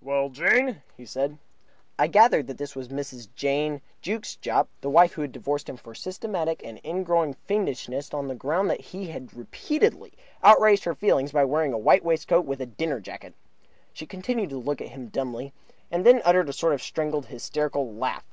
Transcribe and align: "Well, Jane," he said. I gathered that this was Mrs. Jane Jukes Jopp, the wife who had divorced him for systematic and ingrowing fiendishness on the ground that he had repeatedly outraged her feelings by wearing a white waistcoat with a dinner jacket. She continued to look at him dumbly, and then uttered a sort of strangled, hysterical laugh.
"Well, 0.00 0.30
Jane," 0.30 0.80
he 0.96 1.04
said. 1.04 1.36
I 1.98 2.06
gathered 2.06 2.46
that 2.46 2.56
this 2.56 2.74
was 2.74 2.88
Mrs. 2.88 3.28
Jane 3.36 3.82
Jukes 4.00 4.34
Jopp, 4.36 4.66
the 4.80 4.88
wife 4.88 5.12
who 5.12 5.20
had 5.20 5.30
divorced 5.30 5.68
him 5.68 5.76
for 5.76 5.94
systematic 5.94 6.64
and 6.64 6.80
ingrowing 6.82 7.34
fiendishness 7.34 8.14
on 8.14 8.28
the 8.28 8.34
ground 8.34 8.70
that 8.70 8.80
he 8.80 9.08
had 9.08 9.34
repeatedly 9.34 10.14
outraged 10.42 10.84
her 10.84 10.94
feelings 10.94 11.32
by 11.32 11.44
wearing 11.44 11.74
a 11.74 11.76
white 11.78 12.02
waistcoat 12.02 12.46
with 12.46 12.62
a 12.62 12.64
dinner 12.66 12.98
jacket. 12.98 13.34
She 13.92 14.06
continued 14.06 14.48
to 14.48 14.58
look 14.58 14.80
at 14.80 14.88
him 14.88 15.08
dumbly, 15.08 15.52
and 15.90 16.06
then 16.06 16.22
uttered 16.24 16.48
a 16.48 16.54
sort 16.54 16.72
of 16.72 16.80
strangled, 16.80 17.26
hysterical 17.26 17.92
laugh. 17.92 18.24